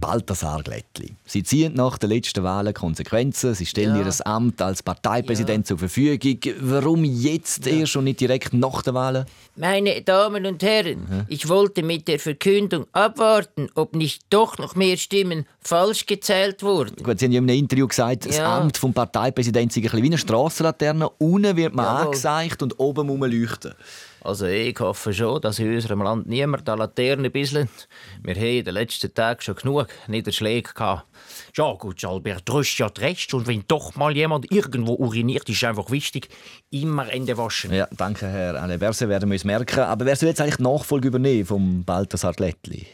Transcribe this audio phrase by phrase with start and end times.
[0.00, 1.14] Balthasar Glättli.
[1.26, 3.54] Sie ziehen nach den letzten Wahlen Konsequenzen.
[3.54, 4.06] Sie stellen Ja.
[4.06, 6.38] ihr Amt als Parteipräsident zur Verfügung.
[6.60, 9.26] Warum jetzt erst und nicht direkt nach den Wahlen?
[9.56, 14.96] Meine Damen und Herren, ich wollte mit der Verkündung abwarten, ob nicht doch noch mehr
[14.96, 17.02] Stimmen falsch gezählt wurden.
[17.02, 18.58] Gut, Sie haben ja in einem Interview gesagt, das Ja.
[18.58, 21.08] Amt des Parteipräsidenten sei ein bisschen wie eine Strassenlaterne.
[21.18, 22.06] Unten wird man Jawohl.
[22.06, 23.74] angezeigt und oben muss man leuchten.
[24.22, 27.88] Also ich hoffe schon, dass in unserem Land niemand an Laterne bisselt.
[28.22, 31.06] Wir haben in den letzten Tagen schon genug Niederschläge gehabt.
[31.56, 33.32] Ja gut, Albert, du hast ja recht.
[33.32, 36.28] Und wenn doch mal jemand irgendwo uriniert, ist einfach wichtig,
[36.70, 37.72] immer Hände waschen.
[37.72, 39.80] Ja, danke, Herr Alain Berset, werden wir uns merken.
[39.80, 42.86] Aber wer soll jetzt eigentlich Nachfolge übernehmen vom Balthasar Glättli?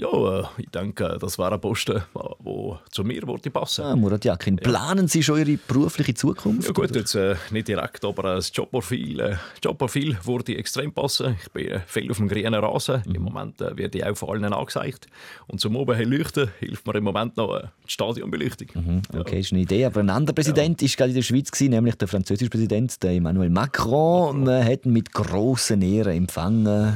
[0.00, 3.84] Ja, äh, ich denke, das wäre ein Posten, der zu mir würde passen.
[3.84, 6.68] Ah, Murat Yakin, planen Sie schon Ihre berufliche Zukunft?
[6.68, 11.36] Ja gut, jetzt äh, nicht direkt, aber das Jobprofil, äh, Jobprofil würde extrem passen.
[11.42, 13.02] Ich bin äh, viel auf dem grünen Rasen.
[13.12, 15.06] Im Moment äh, werde ich auch von allen angezeigt.
[15.48, 19.02] Und zum oben leuchten hilft mir im Moment noch äh, die Stadionbeleuchtung.
[19.14, 19.84] Okay, ist eine Idee.
[19.84, 23.10] Aber ein anderer Präsident war gerade in der Schweiz, gewesen, nämlich der französische Präsident, der
[23.10, 24.44] Emmanuel Macron.
[24.44, 26.94] Man hat ihn mit grossen Ehren empfangen.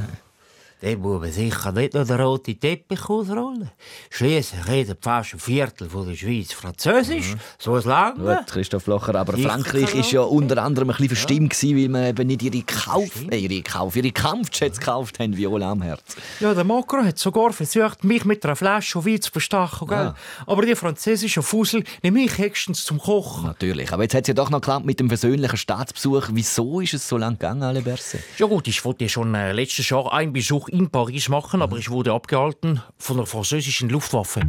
[0.80, 3.70] Dann muss man sicher nicht noch den roten Teppich ausrollen.
[4.10, 7.34] Schließlich redet fast ein Viertel von der Schweiz Französisch.
[7.58, 8.18] So ist lang.
[8.18, 11.88] Gut, Christoph Blocher, aber Ich Frankreich ist ja unter anderem ein bisschen verstimmt gewesen, weil
[11.88, 16.16] man eben nicht ihre Kauf, äh, ihre Kauf, ihre Kampfjets gekauft haben, Viola am Herz.
[16.40, 19.88] Ja, der Macron hat sogar versucht, mich mit einer Flasche Wein zu bestachen.
[19.88, 20.14] Gell?
[20.46, 23.46] Aber die französischen Fusel nehme ich höchstens zum Kochen.
[23.46, 26.28] Natürlich, aber jetzt hat es ja doch noch geklappt mit dem versöhnlichen Staatsbesuch.
[26.32, 28.18] Wieso ist es so lange gegangen, alle Berse?
[28.38, 31.88] Ja gut, ich wollte schon äh, letztes Jahr einen Besuch in Paris machen, aber ich
[31.90, 34.40] wurde abgehalten von der französischen Luftwaffe.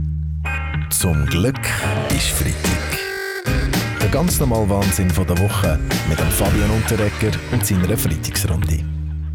[0.90, 1.60] Zum Glück
[2.10, 4.02] ist Freitag.
[4.02, 8.84] Der ganz normale Wahnsinn von der Woche mit dem Fabian Unterrecker und seiner Freitagsrunde.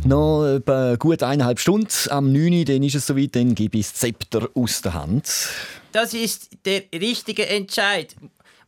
[0.05, 1.89] Noch etwa gut eineinhalb Stunden.
[2.09, 2.53] Am 9.
[2.53, 5.49] Uhr, dann ist es soweit, dann gebe ich das Zepter aus der Hand.
[5.93, 8.17] Das ist der richtige Entscheid.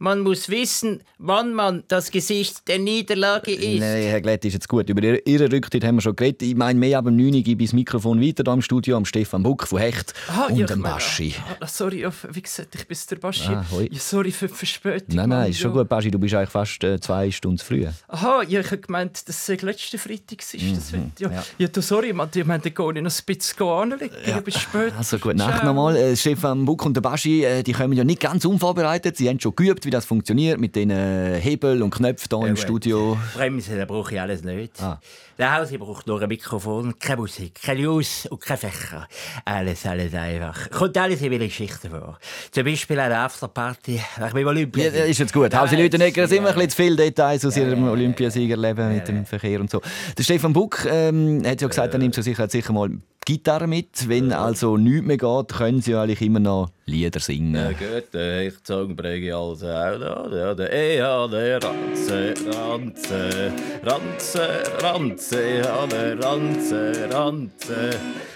[0.03, 3.79] Man muss wissen, wann man das Gesicht der Niederlage ist.
[3.79, 4.89] Nein, Herr Glätt, ist jetzt gut.
[4.89, 6.43] Über Ihre- Ihren Rücktritt haben wir schon geredet.
[6.43, 7.27] Ich meine, mehr ab dem 9.
[7.37, 10.13] Uhr gebe ich das Mikrofon weiter hier im Studio am Stefan Buck von Hecht
[10.51, 11.37] und dem Baschi.
[11.61, 13.53] Ah, sorry, wie gesagt, ich bin der Baschi.
[13.53, 15.15] Ah, ja, sorry für die Verspätung.
[15.15, 16.11] Nein, nein, ist schon gut, Baschi.
[16.11, 17.87] Du bist eigentlich fast äh, zwei Stunden zu früh.
[18.09, 20.55] Aha, ja, ich habe gemeint, dass es letzte Freitag ist.
[20.55, 21.29] Das wird, ja.
[21.29, 21.45] Mhm, ja.
[21.59, 21.69] Ja.
[21.69, 24.41] du, sorry, man, ich meine, dann gehe ich noch ein bisschen anlegen, ja.
[24.41, 24.93] bis spät.
[24.99, 25.95] Also gut, Nacht nochmal.
[25.95, 29.17] Äh, Stefan Buck und der Baschi, äh, die kommen ja nicht ganz unvorbereitet.
[29.17, 32.63] Sie haben schon geübt, das funktioniert mit den äh, Hebel und Knöpfen hier im gut.
[32.63, 33.19] Studio.
[33.35, 34.83] Bremsen brauche ich alles nicht.
[34.83, 35.01] Ah.
[35.39, 39.09] Der Hausi braucht nur ein Mikrofon, keine Musik, keine News und kein Fächer.
[39.45, 40.71] Alles, alles einfach.
[40.71, 42.19] Kommt alles in meiner Geschichte vor.
[42.51, 44.85] Zum Beispiel eine Afterparty nach meinem Olympia.
[44.85, 45.55] Ja, ja, ist jetzt gut.
[45.55, 49.61] Hausi Lütenegger, sind immer ein bisschen zu viele Details aus ihrem Olympiasiegerleben mit dem Verkehr
[49.61, 49.81] und so.
[50.17, 52.91] Der Stefan Buck ähm, hat ja gesagt, er nimmt Sicherheit sicher mal
[53.25, 54.09] Gitarre mit.
[54.09, 57.55] Wenn also nichts mehr geht, können sie ja eigentlich immer noch Lieder singen.
[57.55, 60.33] Ja, gut, äh, ich bringe also auch.
[60.33, 63.53] Ja, der Eha, der Ranze, Ranze,
[63.85, 64.49] Ranze,
[64.83, 67.91] Ranze, ja, der Ranze, Ranze,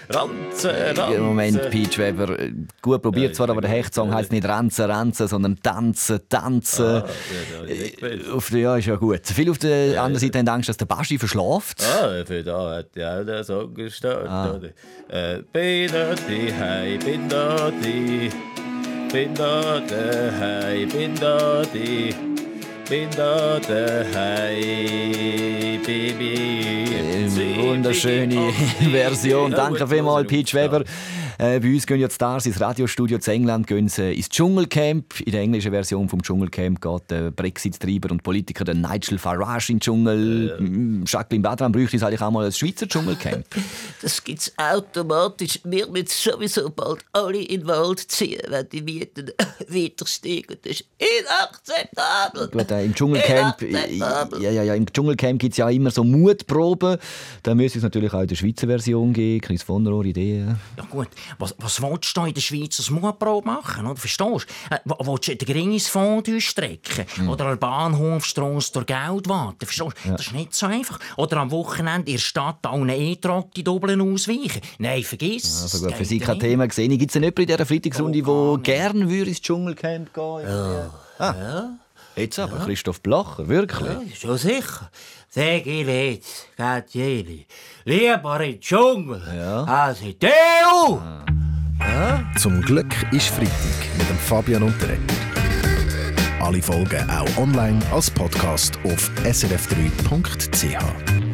[0.09, 1.15] Ranze, Ranze.
[1.15, 5.27] Im Moment, Peach Weber, äh, gut probiert zwar, aber der Hechtsong heißt nicht Ranzen, Ranzen,
[5.27, 6.85] sondern Tanzen, Tanzen.
[6.85, 7.05] ja, ja,
[7.67, 8.29] ich Äh, weiß.
[8.31, 9.21] auf der, ja, ist ja gut.
[9.25, 11.83] Viele auf der anderen Seite haben Angst, dass der Baschi verschlaft.
[11.83, 14.73] Ah, für da hat ja auch der Song gestartet.
[15.09, 16.97] Äh, die, hey,
[19.33, 20.77] da der, hey,
[23.15, 26.85] da der, hey, Baby.
[26.93, 28.51] Äh, Wunderschöne
[28.91, 29.51] Version.
[29.51, 30.83] Danke vielmals, Peach Weber.
[31.39, 35.19] Äh, bei uns gehen ja die Stars ins Radiostudio zu England, gehen sie ins Dschungelcamp.
[35.21, 39.75] In der englischen Version vom Dschungelcamp geht der Brexit-Treiber und Politiker der Nigel Farage in
[39.75, 40.59] den Dschungel.
[40.59, 43.45] Mm, Jacqueline Badran bräuchte es eigentlich auch mal ein Schweizer Dschungelcamp.
[44.01, 45.59] Das gibt's automatisch.
[45.63, 49.31] Wir müssen sowieso bald alle in den Wald ziehen, wenn die Mieten
[49.67, 50.57] weiter steigen.
[50.61, 52.47] Das ist inakzeptabel.
[52.49, 54.41] Gut, äh, im Dschungelcamp, Inakzeptabel.
[54.43, 56.97] ja, ja, ja, im Dschungelcamp gibt es ja immer so Mutproben.
[57.43, 59.41] Da müsste es natürlich auch in der Schweizer Version geben.
[59.41, 60.57] Chris von Rohr, Ideen.
[60.77, 61.07] Ja gut,
[61.39, 63.85] was, was willst du in der Schweiz als Mutprobe machen?
[63.85, 63.95] Oder?
[63.95, 64.75] Verstehst du?
[64.75, 67.05] Äh, willst du den Gringisfond strecken?
[67.27, 69.65] Oder an Bahnhofstrasse durch Geld warten?
[69.65, 70.11] Verstehst du?
[70.11, 70.99] Das ist nicht so einfach.
[71.17, 74.61] Oder am Wochenende in der Stadt allen E-Trott die Doppeln ausweichen?
[74.79, 76.39] Nein, vergiss Also gut, für Sie kein.
[76.39, 76.97] Thema gesehen.
[76.97, 80.91] Gibt es denn jemanden in dieser Freitagsrunde, der gerne würde ins Dschungelcamp gehen würde?
[81.19, 81.69] Ah.
[82.17, 83.87] Jetzt aber, Christoph Blacher, wirklich?
[83.87, 84.89] Ja, schon sicher.
[85.29, 87.45] Sag ich jetzt, Gatieli,
[87.85, 89.21] lieber in den Dschungel
[89.67, 90.97] als in die EU.
[92.39, 93.51] Zum Glück ist Freitag
[93.99, 95.01] mit dem Fabian Unterrecker.
[96.41, 101.26] Alle Folgen auch online als Podcast auf srf3.ch.